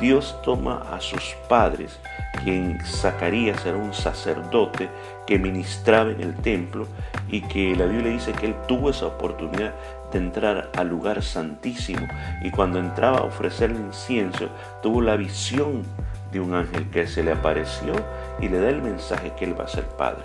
Dios 0.00 0.36
toma 0.42 0.82
a 0.92 1.00
sus 1.00 1.36
padres, 1.48 2.00
quien 2.42 2.84
Zacarías 2.84 3.64
era 3.64 3.76
un 3.76 3.94
sacerdote 3.94 4.88
que 5.24 5.38
ministraba 5.38 6.10
en 6.10 6.20
el 6.20 6.34
templo 6.34 6.88
y 7.28 7.40
que 7.42 7.76
la 7.76 7.86
Biblia 7.86 8.10
dice 8.10 8.32
que 8.32 8.46
él 8.46 8.56
tuvo 8.66 8.90
esa 8.90 9.06
oportunidad 9.06 9.72
de 10.10 10.18
entrar 10.18 10.68
al 10.76 10.88
lugar 10.88 11.22
santísimo 11.22 12.08
y 12.42 12.50
cuando 12.50 12.80
entraba 12.80 13.18
a 13.18 13.22
ofrecer 13.22 13.70
el 13.70 13.76
incienso 13.76 14.48
tuvo 14.82 15.00
la 15.00 15.14
visión 15.14 15.84
de 16.32 16.40
un 16.40 16.54
ángel 16.54 16.88
que 16.90 17.06
se 17.06 17.22
le 17.22 17.32
apareció 17.32 17.92
y 18.40 18.48
le 18.48 18.58
da 18.58 18.70
el 18.70 18.82
mensaje 18.82 19.32
que 19.38 19.44
él 19.44 19.58
va 19.58 19.64
a 19.64 19.68
ser 19.68 19.84
padre. 19.84 20.24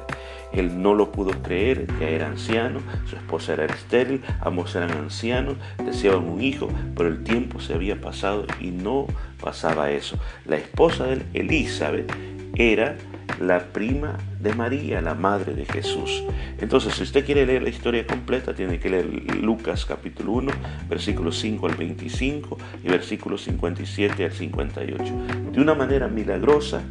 Él 0.53 0.81
no 0.81 0.93
lo 0.93 1.11
pudo 1.11 1.31
creer, 1.41 1.87
ya 1.99 2.07
era 2.07 2.27
anciano, 2.27 2.79
su 3.09 3.15
esposa 3.15 3.53
era 3.53 3.65
estéril, 3.65 4.23
ambos 4.39 4.75
eran 4.75 4.91
ancianos, 4.91 5.55
deseaban 5.83 6.29
un 6.29 6.41
hijo, 6.41 6.69
pero 6.95 7.09
el 7.09 7.23
tiempo 7.23 7.59
se 7.59 7.73
había 7.73 7.99
pasado 7.99 8.45
y 8.61 8.67
no 8.71 9.07
pasaba 9.41 9.91
eso. 9.91 10.17
La 10.45 10.55
esposa 10.55 11.05
de 11.05 11.13
él, 11.13 11.23
Elizabeth, 11.33 12.11
era 12.55 12.95
la 13.39 13.59
prima 13.59 14.17
de 14.39 14.53
María, 14.53 15.01
la 15.01 15.13
madre 15.13 15.53
de 15.53 15.65
Jesús. 15.65 16.23
Entonces, 16.59 16.95
si 16.95 17.03
usted 17.03 17.25
quiere 17.25 17.45
leer 17.45 17.63
la 17.63 17.69
historia 17.69 18.05
completa, 18.05 18.53
tiene 18.53 18.79
que 18.79 18.89
leer 18.89 19.05
Lucas 19.35 19.85
capítulo 19.85 20.33
1, 20.33 20.51
versículos 20.89 21.39
5 21.39 21.67
al 21.67 21.75
25 21.75 22.57
y 22.83 22.87
versículos 22.87 23.43
57 23.43 24.25
al 24.25 24.31
58. 24.31 25.03
De 25.51 25.61
una 25.61 25.73
manera 25.73 26.07
milagrosa, 26.07 26.81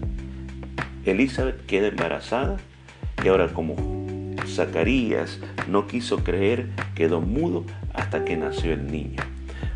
Elizabeth 1.05 1.67
queda 1.67 1.89
embarazada 1.89 2.57
y 3.23 3.29
ahora 3.29 3.49
como 3.49 3.77
Zacarías 4.47 5.41
no 5.69 5.87
quiso 5.87 6.25
creer, 6.25 6.69
quedó 6.95 7.21
mudo 7.21 7.65
hasta 7.93 8.25
que 8.25 8.37
nació 8.37 8.73
el 8.73 8.91
niño. 8.91 9.23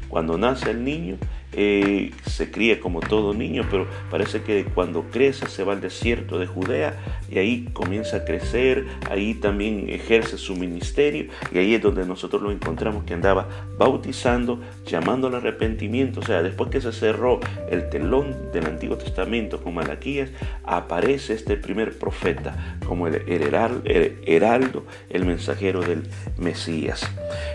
Cuando 0.08 0.38
nace 0.38 0.70
el 0.70 0.84
niño, 0.84 1.16
eh, 1.52 2.12
se 2.26 2.50
cría 2.50 2.78
como 2.78 3.00
todo 3.00 3.32
niño, 3.32 3.66
pero 3.70 3.86
parece 4.10 4.42
que 4.42 4.64
cuando 4.64 5.04
crece 5.04 5.48
se 5.48 5.64
va 5.64 5.72
al 5.72 5.80
desierto 5.80 6.38
de 6.38 6.46
Judea 6.46 6.94
y 7.30 7.38
ahí 7.38 7.68
comienza 7.72 8.18
a 8.18 8.24
crecer, 8.24 8.86
ahí 9.10 9.34
también 9.34 9.88
ejerce 9.88 10.36
su 10.36 10.56
ministerio 10.56 11.26
y 11.52 11.58
ahí 11.58 11.74
es 11.74 11.82
donde 11.82 12.04
nosotros 12.04 12.42
lo 12.42 12.52
encontramos 12.52 13.04
que 13.04 13.14
andaba 13.14 13.48
bautizando, 13.78 14.60
llamando 14.86 15.28
al 15.28 15.36
arrepentimiento, 15.36 16.20
o 16.20 16.22
sea, 16.22 16.42
después 16.42 16.70
que 16.70 16.80
se 16.80 16.92
cerró 16.92 17.40
el 17.70 17.88
telón 17.88 18.52
del 18.52 18.66
Antiguo 18.66 18.98
Testamento 18.98 19.62
con 19.62 19.74
Malaquías, 19.74 20.30
aparece 20.64 21.34
este 21.34 21.56
primer 21.56 21.98
profeta 21.98 22.78
como 22.86 23.06
el, 23.06 23.22
heraldo, 23.26 24.84
el 25.08 25.24
mensajero 25.24 25.80
del 25.80 26.02
Mesías. 26.36 27.08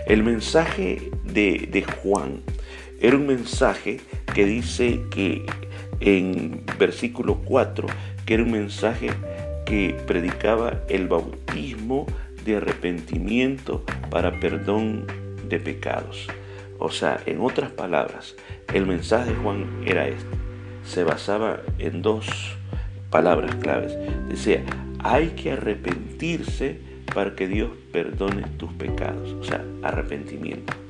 El 0.06 0.22
mensaje 0.22 1.10
de, 1.24 1.68
de 1.70 1.82
Juan 1.84 2.42
era 3.04 3.18
un 3.18 3.26
mensaje 3.26 4.00
que 4.34 4.46
dice 4.46 5.02
que 5.10 5.44
en 6.00 6.64
versículo 6.78 7.42
4, 7.44 7.86
que 8.24 8.32
era 8.32 8.42
un 8.42 8.52
mensaje 8.52 9.10
que 9.66 9.94
predicaba 10.06 10.80
el 10.88 11.06
bautismo 11.06 12.06
de 12.46 12.56
arrepentimiento 12.56 13.84
para 14.10 14.40
perdón 14.40 15.06
de 15.46 15.60
pecados. 15.60 16.28
O 16.78 16.90
sea, 16.90 17.20
en 17.26 17.42
otras 17.42 17.70
palabras, 17.70 18.36
el 18.72 18.86
mensaje 18.86 19.32
de 19.32 19.36
Juan 19.36 19.66
era 19.84 20.08
este. 20.08 20.36
Se 20.86 21.04
basaba 21.04 21.60
en 21.78 22.00
dos 22.00 22.56
palabras 23.10 23.54
claves. 23.56 23.94
Decía, 24.30 24.62
hay 25.00 25.28
que 25.28 25.52
arrepentirse 25.52 26.78
para 27.14 27.34
que 27.34 27.48
Dios 27.48 27.70
perdone 27.92 28.44
tus 28.56 28.72
pecados. 28.72 29.30
O 29.32 29.44
sea, 29.44 29.62
arrepentimiento. 29.82 30.83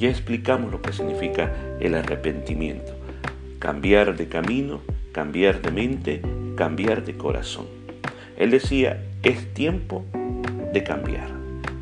Ya 0.00 0.08
explicamos 0.08 0.72
lo 0.72 0.80
que 0.80 0.94
significa 0.94 1.52
el 1.78 1.94
arrepentimiento. 1.94 2.94
Cambiar 3.58 4.16
de 4.16 4.28
camino, 4.28 4.80
cambiar 5.12 5.60
de 5.60 5.70
mente, 5.70 6.22
cambiar 6.56 7.04
de 7.04 7.18
corazón. 7.18 7.66
Él 8.38 8.50
decía, 8.50 9.04
es 9.22 9.52
tiempo 9.52 10.06
de 10.72 10.82
cambiar. 10.84 11.28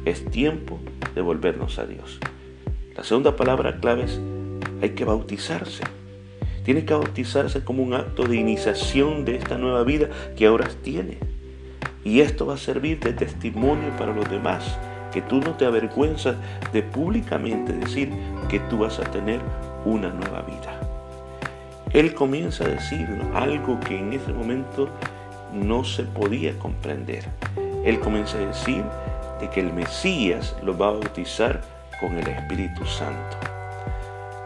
Es 0.05 0.29
tiempo 0.33 0.81
de 1.15 1.21
volvernos 1.21 1.79
a 1.79 1.87
Dios. 1.87 2.19
La 2.97 3.05
segunda 3.05 3.37
palabra 3.37 3.79
clave 3.79 4.07
es, 4.07 4.21
hay 4.83 4.91
que 4.91 5.05
bautizarse. 5.05 5.85
Tiene 6.65 6.85
que 6.85 6.95
bautizarse 6.95 7.63
como 7.63 7.85
un 7.85 7.95
acto 7.95 8.25
de 8.25 8.35
iniciación 8.35 9.25
de 9.25 9.37
esta 9.37 9.59
nueva 9.59 9.85
vida 9.85 10.09
que 10.37 10.47
ahora 10.47 10.67
tiene. 10.83 11.19
Y 12.03 12.19
esto 12.19 12.47
va 12.47 12.55
a 12.55 12.59
servir 12.59 12.99
de 12.99 13.13
testimonio 13.13 13.91
para 13.97 14.13
los 14.13 14.29
demás 14.29 14.77
que 15.13 15.23
tú 15.23 15.41
no 15.41 15.53
te 15.53 15.67
avergüenzas 15.67 16.37
de 16.73 16.83
públicamente 16.83 17.73
decir 17.73 18.13
que 18.49 18.61
tú 18.61 18.79
vas 18.79 18.99
a 18.99 19.05
tener 19.05 19.41
una 19.85 20.11
nueva 20.11 20.43
vida. 20.43 20.79
Él 21.93 22.15
comienza 22.15 22.65
a 22.65 22.69
decir 22.69 23.09
algo 23.35 23.81
que 23.81 23.99
en 23.99 24.13
ese 24.13 24.33
momento 24.33 24.89
no 25.53 25.85
se 25.85 26.03
podía 26.03 26.59
comprender. 26.59 27.25
Él 27.85 27.99
comienza 28.01 28.37
a 28.37 28.47
decir 28.47 28.85
de 29.41 29.49
que 29.49 29.61
el 29.61 29.73
Mesías 29.73 30.55
lo 30.63 30.77
va 30.77 30.89
a 30.89 30.93
bautizar 30.93 31.61
con 32.01 32.17
el 32.19 32.29
Espíritu 32.29 32.85
Santo. 32.85 33.37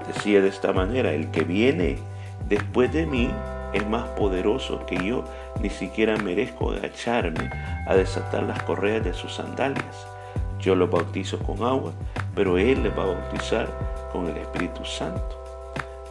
Decía 0.07 0.40
de 0.40 0.49
esta 0.49 0.73
manera, 0.73 1.12
el 1.12 1.31
que 1.31 1.42
viene 1.42 1.99
después 2.49 2.92
de 2.92 3.07
mí 3.07 3.31
es 3.73 3.87
más 3.88 4.04
poderoso 4.11 4.85
que 4.87 4.97
yo, 5.04 5.25
ni 5.61 5.71
siquiera 5.71 6.16
merezco 6.19 6.71
agacharme 6.71 7.50
a 7.87 7.95
desatar 7.95 8.42
las 8.45 8.62
correas 8.62 9.04
de 9.04 9.14
sus 9.14 9.35
sandalias. 9.35 10.07
Yo 10.62 10.76
los 10.76 10.90
bautizo 10.90 11.38
con 11.40 11.62
agua, 11.64 11.92
pero 12.35 12.57
Él 12.57 12.85
les 12.85 12.97
va 12.97 13.02
a 13.02 13.07
bautizar 13.07 14.09
con 14.12 14.28
el 14.28 14.37
Espíritu 14.37 14.85
Santo. 14.85 15.42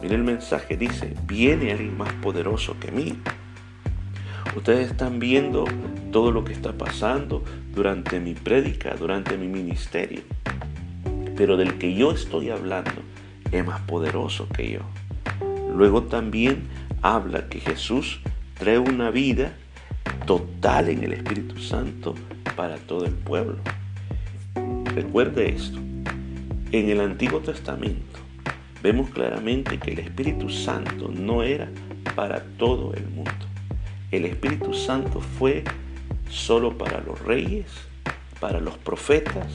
Mire 0.02 0.14
el 0.14 0.24
mensaje, 0.24 0.76
dice, 0.76 1.14
viene 1.26 1.72
alguien 1.72 1.96
más 1.96 2.12
poderoso 2.14 2.76
que 2.78 2.92
mí. 2.92 3.18
Ustedes 4.54 4.90
están 4.90 5.18
viendo 5.18 5.64
todo 6.10 6.30
lo 6.30 6.44
que 6.44 6.52
está 6.52 6.72
pasando 6.72 7.42
durante 7.74 8.20
mi 8.20 8.34
prédica, 8.34 8.94
durante 8.94 9.38
mi 9.38 9.48
ministerio. 9.48 10.20
Pero 11.34 11.56
del 11.56 11.78
que 11.78 11.94
yo 11.94 12.12
estoy 12.12 12.50
hablando 12.50 13.00
es 13.50 13.64
más 13.64 13.80
poderoso 13.82 14.48
que 14.48 14.72
yo. 14.72 14.80
Luego 15.74 16.02
también 16.02 16.64
habla 17.00 17.48
que 17.48 17.60
Jesús 17.60 18.20
trae 18.58 18.78
una 18.78 19.10
vida 19.10 19.54
total 20.26 20.90
en 20.90 21.04
el 21.04 21.14
Espíritu 21.14 21.58
Santo 21.58 22.14
para 22.54 22.76
todo 22.76 23.06
el 23.06 23.14
pueblo. 23.14 23.58
Recuerde 24.94 25.48
esto. 25.48 25.78
En 26.70 26.90
el 26.90 27.00
Antiguo 27.00 27.40
Testamento 27.40 28.20
vemos 28.82 29.08
claramente 29.08 29.78
que 29.78 29.92
el 29.92 30.00
Espíritu 30.00 30.50
Santo 30.50 31.08
no 31.08 31.42
era 31.42 31.70
para 32.14 32.42
todo 32.58 32.92
el 32.94 33.08
mundo. 33.08 33.32
el 34.10 34.26
Espíritu 34.26 34.74
Santo 34.74 35.20
fue 35.20 35.64
solo 36.28 36.76
para 36.76 37.00
los 37.00 37.18
reyes, 37.22 37.66
para 38.38 38.60
los 38.60 38.76
profetas 38.76 39.46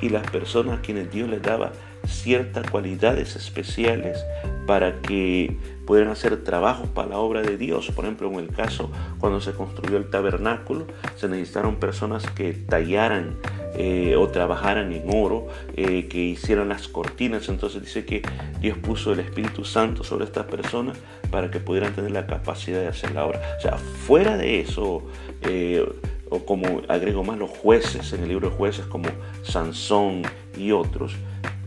y 0.00 0.08
las 0.08 0.30
personas 0.30 0.78
a 0.78 0.82
quienes 0.82 1.10
Dios 1.10 1.28
les 1.28 1.42
daba 1.42 1.72
ciertas 2.06 2.70
cualidades 2.70 3.34
especiales 3.34 4.24
para 4.68 5.00
que 5.00 5.56
pudieran 5.90 6.12
hacer 6.12 6.44
trabajos 6.44 6.88
para 6.88 7.08
la 7.08 7.18
obra 7.18 7.42
de 7.42 7.56
Dios. 7.56 7.90
Por 7.90 8.04
ejemplo, 8.04 8.30
en 8.30 8.38
el 8.38 8.50
caso 8.50 8.92
cuando 9.18 9.40
se 9.40 9.54
construyó 9.54 9.96
el 9.96 10.08
tabernáculo, 10.08 10.86
se 11.16 11.26
necesitaron 11.26 11.80
personas 11.80 12.30
que 12.30 12.52
tallaran 12.52 13.34
eh, 13.74 14.14
o 14.16 14.28
trabajaran 14.28 14.92
en 14.92 15.02
oro, 15.12 15.48
eh, 15.74 16.06
que 16.06 16.18
hicieran 16.18 16.68
las 16.68 16.86
cortinas. 16.86 17.48
Entonces 17.48 17.82
dice 17.82 18.04
que 18.04 18.22
Dios 18.60 18.78
puso 18.78 19.12
el 19.12 19.18
Espíritu 19.18 19.64
Santo 19.64 20.04
sobre 20.04 20.26
estas 20.26 20.46
personas 20.46 20.96
para 21.28 21.50
que 21.50 21.58
pudieran 21.58 21.92
tener 21.92 22.12
la 22.12 22.24
capacidad 22.24 22.78
de 22.78 22.86
hacer 22.86 23.10
la 23.10 23.26
obra. 23.26 23.40
O 23.58 23.60
sea, 23.60 23.76
fuera 23.76 24.36
de 24.36 24.60
eso, 24.60 25.02
eh, 25.42 25.84
o 26.28 26.46
como 26.46 26.82
agrego 26.86 27.24
más 27.24 27.36
los 27.36 27.50
jueces 27.50 28.12
en 28.12 28.22
el 28.22 28.28
libro 28.28 28.50
de 28.50 28.54
jueces 28.54 28.86
como 28.86 29.08
Sansón 29.42 30.22
y 30.56 30.70
otros, 30.70 31.16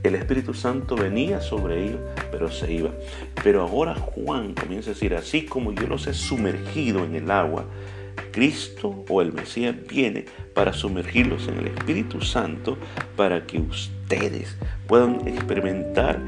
el 0.03 0.15
Espíritu 0.15 0.53
Santo 0.53 0.95
venía 0.95 1.41
sobre 1.41 1.85
ellos, 1.85 2.01
pero 2.31 2.51
se 2.51 2.71
iba. 2.71 2.91
Pero 3.41 3.61
ahora 3.61 3.95
Juan 3.95 4.53
comienza 4.53 4.91
a 4.91 4.93
decir, 4.93 5.15
así 5.15 5.45
como 5.45 5.71
yo 5.71 5.87
los 5.87 6.07
he 6.07 6.13
sumergido 6.13 7.03
en 7.05 7.15
el 7.15 7.31
agua, 7.31 7.65
Cristo 8.31 9.05
o 9.09 9.21
el 9.21 9.31
Mesías 9.31 9.75
viene 9.87 10.25
para 10.53 10.73
sumergirlos 10.73 11.47
en 11.47 11.59
el 11.59 11.67
Espíritu 11.67 12.21
Santo 12.21 12.77
para 13.15 13.45
que 13.45 13.59
ustedes 13.59 14.57
puedan 14.87 15.27
experimentar 15.27 16.19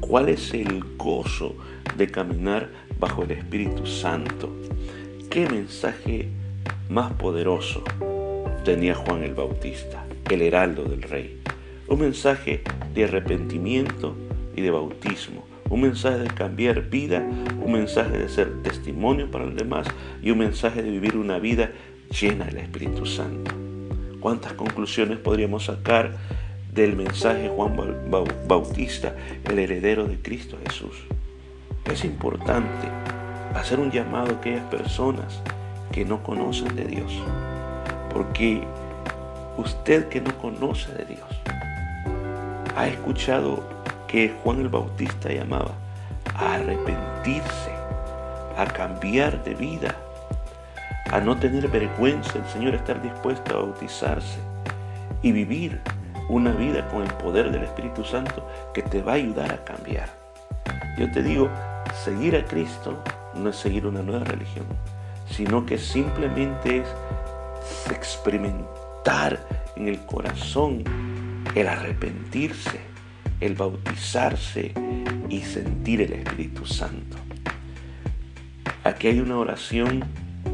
cuál 0.00 0.28
es 0.28 0.52
el 0.52 0.84
gozo 0.96 1.56
de 1.96 2.08
caminar 2.08 2.68
bajo 2.98 3.22
el 3.22 3.32
Espíritu 3.32 3.86
Santo. 3.86 4.54
¿Qué 5.30 5.48
mensaje 5.48 6.28
más 6.88 7.12
poderoso 7.14 7.82
tenía 8.64 8.94
Juan 8.94 9.22
el 9.22 9.34
Bautista, 9.34 10.04
el 10.28 10.42
heraldo 10.42 10.84
del 10.84 11.02
rey? 11.02 11.42
Un 11.92 12.00
mensaje 12.00 12.62
de 12.94 13.04
arrepentimiento 13.04 14.16
y 14.56 14.62
de 14.62 14.70
bautismo 14.70 15.44
un 15.68 15.82
mensaje 15.82 16.20
de 16.20 16.28
cambiar 16.28 16.88
vida, 16.88 17.20
un 17.62 17.72
mensaje 17.72 18.16
de 18.16 18.30
ser 18.30 18.62
testimonio 18.62 19.30
para 19.30 19.44
los 19.44 19.56
demás 19.56 19.86
y 20.22 20.30
un 20.30 20.38
mensaje 20.38 20.82
de 20.82 20.90
vivir 20.90 21.16
una 21.18 21.38
vida 21.38 21.70
llena 22.18 22.46
del 22.46 22.58
Espíritu 22.58 23.04
Santo. 23.04 23.52
¿Cuántas 24.20 24.54
conclusiones 24.54 25.18
podríamos 25.18 25.66
sacar 25.66 26.16
del 26.72 26.96
mensaje 26.96 27.50
Juan 27.54 27.76
Bautista, 28.46 29.14
el 29.44 29.58
heredero 29.58 30.06
de 30.06 30.16
Cristo 30.16 30.56
Jesús? 30.66 30.96
Es 31.84 32.06
importante 32.06 32.88
hacer 33.54 33.80
un 33.80 33.90
llamado 33.90 34.30
a 34.30 34.36
aquellas 34.38 34.64
personas 34.70 35.42
que 35.92 36.06
no 36.06 36.22
conocen 36.22 36.74
de 36.74 36.84
Dios, 36.84 37.12
porque 38.12 38.62
usted 39.58 40.08
que 40.08 40.22
no 40.22 40.36
conoce 40.38 40.90
de 40.94 41.04
Dios 41.04 41.41
ha 42.76 42.88
escuchado 42.88 43.62
que 44.06 44.34
Juan 44.42 44.60
el 44.60 44.68
Bautista 44.68 45.30
llamaba 45.30 45.72
a 46.34 46.54
arrepentirse, 46.54 47.70
a 48.56 48.66
cambiar 48.66 49.42
de 49.44 49.54
vida, 49.54 49.94
a 51.10 51.20
no 51.20 51.36
tener 51.36 51.68
vergüenza, 51.68 52.38
el 52.38 52.46
Señor 52.46 52.74
estar 52.74 53.00
dispuesto 53.02 53.56
a 53.56 53.62
bautizarse 53.62 54.38
y 55.22 55.32
vivir 55.32 55.80
una 56.28 56.52
vida 56.52 56.88
con 56.88 57.02
el 57.02 57.12
poder 57.14 57.50
del 57.50 57.64
Espíritu 57.64 58.04
Santo 58.04 58.46
que 58.72 58.82
te 58.82 59.02
va 59.02 59.12
a 59.12 59.16
ayudar 59.16 59.52
a 59.52 59.64
cambiar. 59.64 60.08
Yo 60.98 61.10
te 61.10 61.22
digo, 61.22 61.50
seguir 62.04 62.36
a 62.36 62.44
Cristo 62.44 63.02
no 63.34 63.50
es 63.50 63.56
seguir 63.56 63.86
una 63.86 64.02
nueva 64.02 64.24
religión, 64.24 64.66
sino 65.30 65.66
que 65.66 65.78
simplemente 65.78 66.78
es 66.78 67.90
experimentar 67.90 69.38
en 69.76 69.88
el 69.88 70.00
corazón 70.04 70.84
el 71.54 71.68
arrepentirse 71.68 72.92
el 73.42 73.56
bautizarse 73.56 74.72
y 75.28 75.40
sentir 75.40 76.00
el 76.00 76.12
Espíritu 76.12 76.64
Santo. 76.64 77.16
Aquí 78.84 79.08
hay 79.08 79.18
una 79.18 79.36
oración 79.36 80.04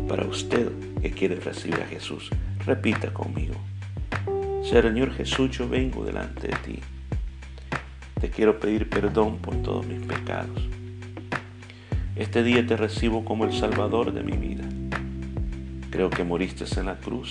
para 0.08 0.26
usted 0.26 0.72
que 1.02 1.10
quiere 1.10 1.36
recibir 1.36 1.82
a 1.82 1.86
Jesús. 1.86 2.30
Repita 2.64 3.12
conmigo. 3.12 3.54
Señor 4.64 5.12
Jesús, 5.12 5.50
yo 5.50 5.68
vengo 5.68 6.02
delante 6.02 6.48
de 6.48 6.56
ti. 6.56 6.78
Te 8.18 8.30
quiero 8.30 8.58
pedir 8.58 8.88
perdón 8.88 9.36
por 9.36 9.56
todos 9.62 9.86
mis 9.86 10.00
pecados. 10.06 10.66
Este 12.16 12.42
día 12.42 12.66
te 12.66 12.76
recibo 12.76 13.22
como 13.22 13.44
el 13.44 13.52
Salvador 13.52 14.12
de 14.12 14.22
mi 14.22 14.36
vida. 14.36 14.64
Creo 15.90 16.08
que 16.08 16.24
moriste 16.24 16.64
en 16.80 16.86
la 16.86 16.96
cruz 16.96 17.30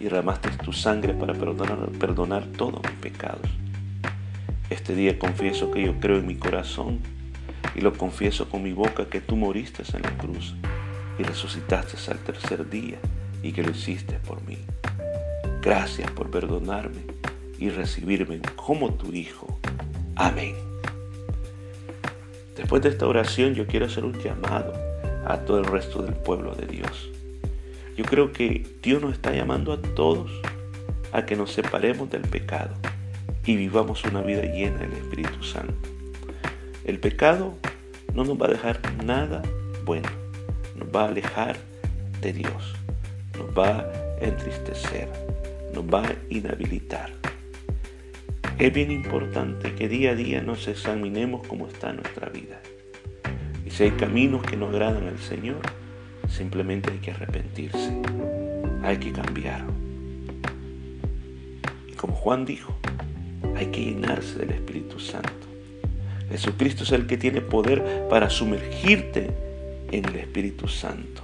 y 0.00 0.08
ramaste 0.08 0.48
tu 0.64 0.72
sangre 0.72 1.12
para 1.12 1.34
perdonar, 1.34 1.90
perdonar 1.98 2.46
todos 2.46 2.80
mis 2.82 2.98
pecados. 3.00 3.46
Este 4.70 4.94
día 4.94 5.18
confieso 5.18 5.70
que 5.70 5.82
yo 5.82 6.00
creo 6.00 6.18
en 6.18 6.26
mi 6.26 6.36
corazón 6.36 7.00
y 7.74 7.82
lo 7.82 7.92
confieso 7.92 8.48
con 8.48 8.62
mi 8.62 8.72
boca 8.72 9.06
que 9.06 9.20
tú 9.20 9.36
moriste 9.36 9.82
en 9.94 10.02
la 10.02 10.16
cruz 10.16 10.54
y 11.18 11.22
resucitaste 11.22 11.96
al 12.10 12.18
tercer 12.18 12.68
día 12.70 12.98
y 13.42 13.52
que 13.52 13.62
lo 13.62 13.70
hiciste 13.70 14.18
por 14.26 14.42
mí. 14.46 14.58
Gracias 15.60 16.10
por 16.12 16.30
perdonarme 16.30 17.02
y 17.58 17.68
recibirme 17.68 18.40
como 18.56 18.94
tu 18.94 19.12
Hijo. 19.12 19.60
Amén. 20.16 20.54
Después 22.56 22.82
de 22.82 22.88
esta 22.88 23.06
oración 23.06 23.54
yo 23.54 23.66
quiero 23.66 23.86
hacer 23.86 24.04
un 24.04 24.18
llamado 24.22 24.72
a 25.26 25.38
todo 25.38 25.58
el 25.58 25.64
resto 25.66 26.02
del 26.02 26.14
pueblo 26.14 26.54
de 26.54 26.66
Dios. 26.66 27.09
Yo 27.96 28.04
creo 28.04 28.32
que 28.32 28.66
Dios 28.82 29.02
nos 29.02 29.12
está 29.12 29.32
llamando 29.32 29.72
a 29.72 29.80
todos 29.80 30.30
a 31.12 31.26
que 31.26 31.36
nos 31.36 31.52
separemos 31.52 32.10
del 32.10 32.22
pecado 32.22 32.74
y 33.44 33.56
vivamos 33.56 34.04
una 34.04 34.20
vida 34.22 34.42
llena 34.42 34.78
del 34.78 34.92
Espíritu 34.92 35.42
Santo. 35.42 35.88
El 36.84 36.98
pecado 36.98 37.54
no 38.14 38.24
nos 38.24 38.40
va 38.40 38.46
a 38.46 38.50
dejar 38.50 38.80
nada 39.04 39.42
bueno, 39.84 40.08
nos 40.76 40.88
va 40.88 41.04
a 41.04 41.08
alejar 41.08 41.56
de 42.20 42.32
Dios, 42.32 42.74
nos 43.38 43.48
va 43.56 43.80
a 43.80 44.24
entristecer, 44.24 45.08
nos 45.74 45.84
va 45.84 46.06
a 46.06 46.14
inhabilitar. 46.28 47.10
Es 48.58 48.72
bien 48.72 48.90
importante 48.90 49.74
que 49.74 49.88
día 49.88 50.10
a 50.10 50.14
día 50.14 50.42
nos 50.42 50.68
examinemos 50.68 51.46
cómo 51.46 51.66
está 51.66 51.92
nuestra 51.92 52.28
vida. 52.28 52.60
Y 53.64 53.70
si 53.70 53.84
hay 53.84 53.90
caminos 53.92 54.42
que 54.42 54.56
no 54.56 54.68
agradan 54.68 55.08
al 55.08 55.18
Señor, 55.18 55.60
simplemente 56.30 56.90
hay 56.90 56.98
que 56.98 57.10
arrepentirse, 57.10 57.92
hay 58.82 58.96
que 58.96 59.12
cambiar. 59.12 59.64
Y 61.88 61.92
como 61.92 62.14
Juan 62.14 62.44
dijo, 62.44 62.74
hay 63.56 63.66
que 63.66 63.84
llenarse 63.84 64.38
del 64.38 64.50
Espíritu 64.50 64.98
Santo. 64.98 65.28
Jesucristo 66.30 66.84
es 66.84 66.92
el 66.92 67.06
que 67.06 67.18
tiene 67.18 67.40
poder 67.40 68.06
para 68.08 68.30
sumergirte 68.30 69.30
en 69.90 70.04
el 70.04 70.16
Espíritu 70.16 70.68
Santo. 70.68 71.20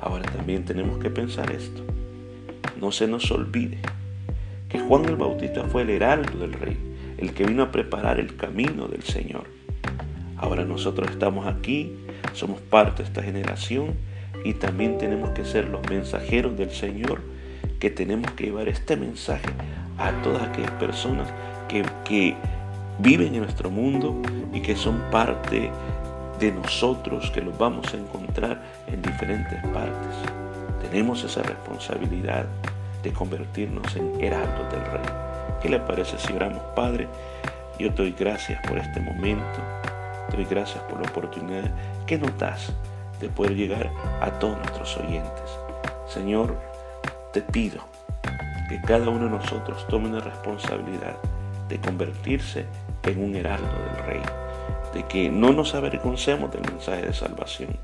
Ahora 0.00 0.24
también 0.30 0.64
tenemos 0.64 0.98
que 0.98 1.10
pensar 1.10 1.52
esto. 1.52 1.82
No 2.80 2.90
se 2.90 3.06
nos 3.06 3.30
olvide 3.30 3.78
que 4.68 4.80
Juan 4.80 5.04
el 5.04 5.16
Bautista 5.16 5.64
fue 5.64 5.82
el 5.82 5.90
heraldo 5.90 6.38
del 6.38 6.52
rey, 6.52 6.76
el 7.18 7.32
que 7.32 7.44
vino 7.44 7.62
a 7.62 7.70
preparar 7.70 8.18
el 8.18 8.36
camino 8.36 8.88
del 8.88 9.02
Señor. 9.02 9.59
Ahora 10.40 10.64
nosotros 10.64 11.10
estamos 11.10 11.46
aquí, 11.46 11.94
somos 12.32 12.62
parte 12.62 13.02
de 13.02 13.08
esta 13.08 13.22
generación 13.22 13.94
y 14.42 14.54
también 14.54 14.96
tenemos 14.96 15.30
que 15.30 15.44
ser 15.44 15.68
los 15.68 15.86
mensajeros 15.90 16.56
del 16.56 16.70
Señor, 16.70 17.20
que 17.78 17.90
tenemos 17.90 18.30
que 18.32 18.44
llevar 18.44 18.66
este 18.68 18.96
mensaje 18.96 19.50
a 19.98 20.12
todas 20.22 20.42
aquellas 20.42 20.70
personas 20.72 21.28
que, 21.68 21.84
que 22.06 22.34
viven 23.00 23.34
en 23.34 23.42
nuestro 23.42 23.68
mundo 23.68 24.22
y 24.50 24.62
que 24.62 24.76
son 24.76 25.02
parte 25.10 25.70
de 26.38 26.52
nosotros, 26.52 27.30
que 27.32 27.42
los 27.42 27.58
vamos 27.58 27.92
a 27.92 27.98
encontrar 27.98 28.62
en 28.86 29.02
diferentes 29.02 29.62
partes. 29.74 30.16
Tenemos 30.80 31.22
esa 31.22 31.42
responsabilidad 31.42 32.46
de 33.02 33.12
convertirnos 33.12 33.94
en 33.94 34.24
heraldos 34.24 34.72
del 34.72 34.84
Rey. 34.86 35.12
¿Qué 35.60 35.68
le 35.68 35.80
parece 35.80 36.18
si 36.18 36.32
oramos, 36.32 36.62
Padre? 36.74 37.08
Yo 37.78 37.92
te 37.92 38.02
doy 38.02 38.14
gracias 38.18 38.66
por 38.66 38.78
este 38.78 39.00
momento, 39.00 39.60
doy 40.40 40.48
gracias 40.48 40.82
por 40.84 41.00
la 41.00 41.08
oportunidad 41.08 41.70
que 42.06 42.16
nos 42.16 42.36
das 42.38 42.72
de 43.20 43.28
poder 43.28 43.54
llegar 43.54 43.90
a 44.22 44.30
todos 44.38 44.56
nuestros 44.56 44.96
oyentes. 44.96 45.50
Señor, 46.08 46.58
te 47.32 47.42
pido 47.42 47.84
que 48.68 48.80
cada 48.80 49.10
uno 49.10 49.24
de 49.24 49.30
nosotros 49.30 49.86
tome 49.88 50.08
una 50.08 50.20
responsabilidad 50.20 51.16
de 51.68 51.78
convertirse 51.78 52.64
en 53.02 53.22
un 53.22 53.36
heraldo 53.36 53.68
del 53.68 54.06
rey, 54.06 54.22
de 54.94 55.04
que 55.08 55.28
no 55.28 55.52
nos 55.52 55.74
avergoncemos 55.74 56.50
del 56.52 56.62
mensaje 56.62 57.02
de 57.02 57.12
salvación, 57.12 57.76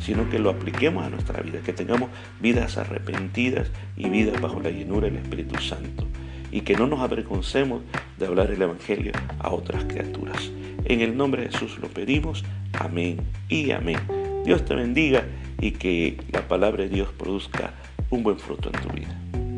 sino 0.00 0.28
que 0.28 0.40
lo 0.40 0.50
apliquemos 0.50 1.04
a 1.04 1.10
nuestra 1.10 1.42
vida, 1.42 1.60
que 1.64 1.72
tengamos 1.72 2.10
vidas 2.40 2.76
arrepentidas 2.76 3.68
y 3.96 4.08
vidas 4.08 4.40
bajo 4.40 4.58
la 4.58 4.70
llenura 4.70 5.06
del 5.06 5.18
Espíritu 5.18 5.60
Santo, 5.60 6.06
y 6.50 6.62
que 6.62 6.74
no 6.74 6.86
nos 6.86 7.00
avergoncemos 7.00 7.82
de 8.18 8.26
hablar 8.26 8.50
el 8.50 8.62
Evangelio 8.62 9.12
a 9.38 9.50
otras 9.50 9.84
criaturas. 9.84 10.50
En 10.84 11.00
el 11.00 11.16
nombre 11.16 11.42
de 11.42 11.50
Jesús 11.50 11.78
lo 11.80 11.88
pedimos, 11.88 12.44
amén 12.72 13.20
y 13.48 13.70
amén. 13.70 14.00
Dios 14.44 14.64
te 14.64 14.74
bendiga 14.74 15.24
y 15.60 15.72
que 15.72 16.20
la 16.32 16.46
palabra 16.48 16.84
de 16.84 16.88
Dios 16.88 17.10
produzca 17.16 17.74
un 18.10 18.22
buen 18.22 18.38
fruto 18.38 18.70
en 18.72 18.80
tu 18.80 18.88
vida. 18.88 19.49